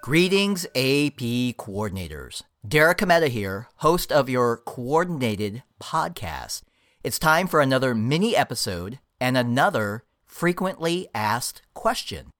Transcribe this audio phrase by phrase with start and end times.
[0.00, 1.18] Greetings, AP
[1.58, 2.42] coordinators.
[2.66, 6.62] Derek Cometa here, host of your coordinated podcast.
[7.02, 12.30] It's time for another mini episode and another frequently asked question.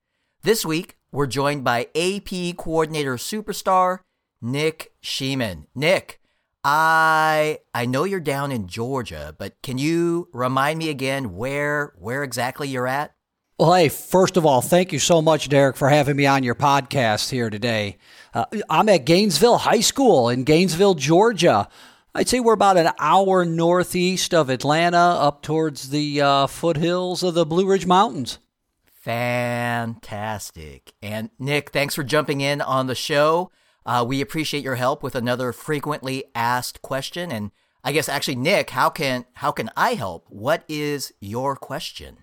[0.43, 3.99] This week, we're joined by AP coordinator superstar
[4.41, 5.67] Nick Sheeman.
[5.75, 6.21] Nick,
[6.63, 12.23] I I know you're down in Georgia, but can you remind me again where where
[12.23, 13.15] exactly you're at?
[13.61, 16.55] Well, hey, first of all, thank you so much, Derek, for having me on your
[16.55, 17.99] podcast here today.
[18.33, 21.69] Uh, I'm at Gainesville High School in Gainesville, Georgia.
[22.15, 27.35] I'd say we're about an hour northeast of Atlanta, up towards the uh, foothills of
[27.35, 28.39] the Blue Ridge Mountains.
[28.87, 30.93] Fantastic.
[31.03, 33.51] And Nick, thanks for jumping in on the show.
[33.85, 37.33] Uh, we appreciate your help with another frequently asked question.
[37.33, 37.51] And
[37.83, 40.27] I guess actually, Nick, how can how can I help?
[40.29, 42.19] What is your question?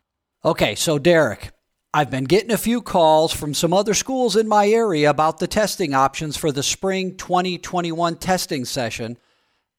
[0.46, 1.54] Okay, so Derek,
[1.92, 5.48] I've been getting a few calls from some other schools in my area about the
[5.48, 9.18] testing options for the spring 2021 testing session.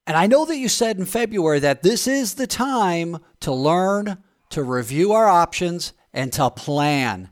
[0.09, 4.19] And I know that you said in February that this is the time to learn,
[4.51, 7.31] to review our options, and to plan.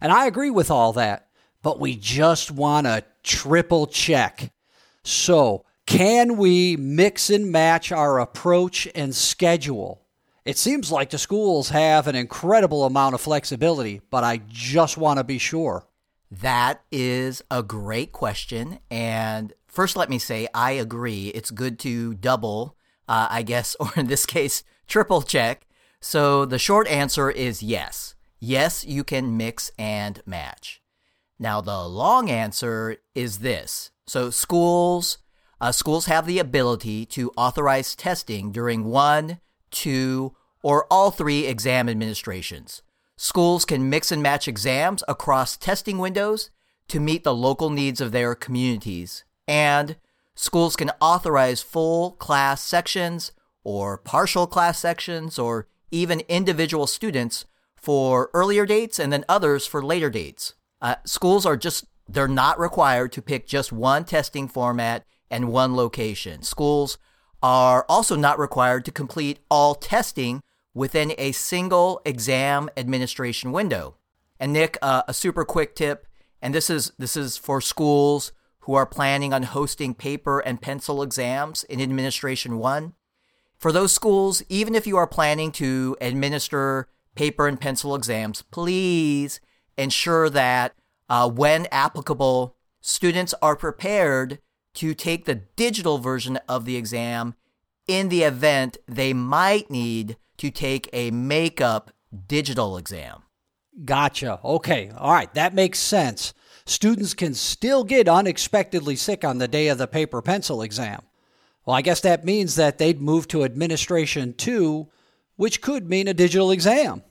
[0.00, 1.28] And I agree with all that,
[1.62, 4.52] but we just want to triple check.
[5.04, 10.01] So, can we mix and match our approach and schedule?
[10.44, 15.18] It seems like the schools have an incredible amount of flexibility, but I just want
[15.18, 15.86] to be sure.
[16.32, 18.80] That is a great question.
[18.90, 21.28] And first, let me say I agree.
[21.28, 22.76] It's good to double,
[23.06, 25.66] uh, I guess, or in this case, triple check.
[26.00, 28.16] So the short answer is yes.
[28.40, 30.82] Yes, you can mix and match.
[31.38, 33.92] Now, the long answer is this.
[34.08, 35.18] So schools,
[35.60, 39.38] uh, schools have the ability to authorize testing during one,
[39.72, 42.82] two, or all three exam administrations.
[43.16, 46.50] Schools can mix and match exams across testing windows
[46.88, 49.24] to meet the local needs of their communities.
[49.46, 49.96] And
[50.34, 53.32] schools can authorize full class sections
[53.64, 57.44] or partial class sections or even individual students
[57.76, 60.54] for earlier dates and then others for later dates.
[60.80, 65.76] Uh, schools are just, they're not required to pick just one testing format and one
[65.76, 66.42] location.
[66.42, 66.98] Schools
[67.42, 70.42] are also not required to complete all testing
[70.74, 73.96] within a single exam administration window.
[74.38, 76.06] And Nick, uh, a super quick tip,
[76.40, 81.02] and this is this is for schools who are planning on hosting paper and pencil
[81.02, 82.94] exams in Administration 1.
[83.58, 89.40] For those schools, even if you are planning to administer paper and pencil exams, please
[89.76, 90.74] ensure that
[91.08, 94.38] uh, when applicable, students are prepared
[94.74, 97.34] to take the digital version of the exam
[97.86, 101.90] in the event they might need to take a makeup
[102.26, 103.22] digital exam.
[103.84, 104.40] Gotcha.
[104.44, 104.90] Okay.
[104.96, 105.32] All right.
[105.34, 106.34] That makes sense.
[106.64, 111.02] Students can still get unexpectedly sick on the day of the paper pencil exam.
[111.64, 114.88] Well, I guess that means that they'd move to administration two,
[115.36, 117.02] which could mean a digital exam.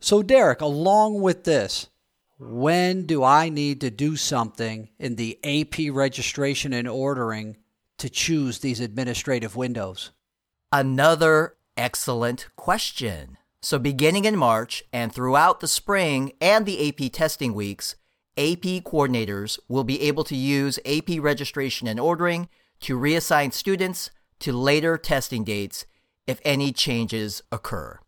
[0.00, 1.88] So, Derek, along with this,
[2.38, 7.56] when do I need to do something in the AP registration and ordering
[7.98, 10.12] to choose these administrative windows?
[10.70, 13.38] Another excellent question.
[13.62, 17.96] So, beginning in March and throughout the spring and the AP testing weeks,
[18.36, 22.48] AP coordinators will be able to use AP registration and ordering
[22.80, 24.10] to reassign students
[24.40, 25.86] to later testing dates
[26.26, 27.98] if any changes occur.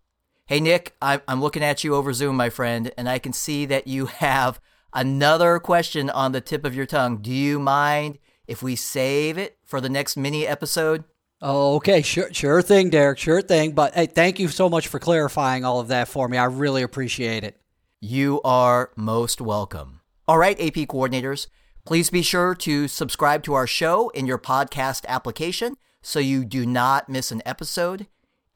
[0.49, 3.87] Hey, Nick, I'm looking at you over Zoom, my friend, and I can see that
[3.87, 4.59] you have
[4.95, 7.19] another question on the tip of your tongue.
[7.19, 11.05] Do you mind if we save it for the next mini episode?
[11.43, 13.73] Oh, okay, sure, sure thing, Derek, sure thing.
[13.73, 16.39] But hey, thank you so much for clarifying all of that for me.
[16.39, 17.61] I really appreciate it.
[18.01, 20.01] You are most welcome.
[20.27, 21.49] All right, AP coordinators,
[21.85, 26.65] please be sure to subscribe to our show in your podcast application so you do
[26.65, 28.07] not miss an episode.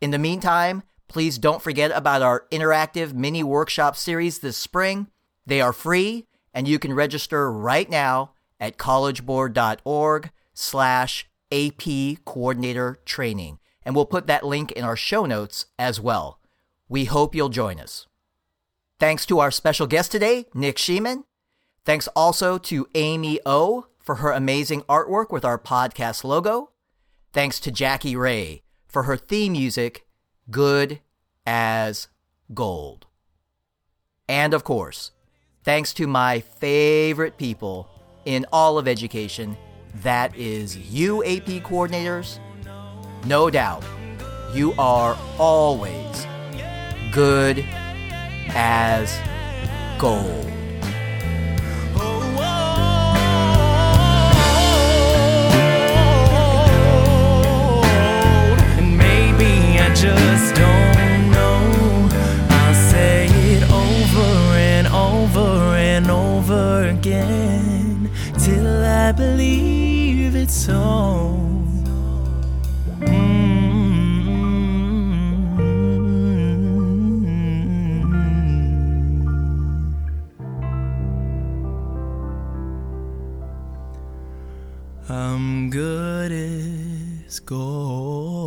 [0.01, 5.09] In the meantime, Please don't forget about our interactive mini workshop series this spring.
[5.45, 13.59] They are free, and you can register right now at collegeboard.org slash AP Coordinator Training.
[13.83, 16.41] And we'll put that link in our show notes as well.
[16.89, 18.07] We hope you'll join us.
[18.99, 21.25] Thanks to our special guest today, Nick Sheeman.
[21.85, 26.71] Thanks also to Amy O for her amazing artwork with our podcast logo.
[27.35, 30.07] Thanks to Jackie Ray for her theme music
[30.51, 31.01] good
[31.47, 32.09] as
[32.53, 33.07] gold.
[34.29, 35.13] And of course,
[35.63, 37.89] thanks to my favorite people
[38.25, 39.57] in all of education,
[39.97, 42.39] that is you, AP coordinators.
[43.27, 43.85] No doubt,
[44.55, 46.27] you are always
[47.13, 47.65] good
[48.55, 49.19] as
[49.99, 50.52] gold.
[60.03, 62.09] just don't know.
[62.51, 71.39] I'll say it over and over and over again till I believe it's all.
[72.99, 73.93] Mm-hmm.
[85.09, 88.42] I'm good as gold.